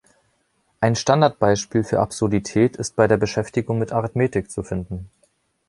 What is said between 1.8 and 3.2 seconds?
für Absurdität ist bei der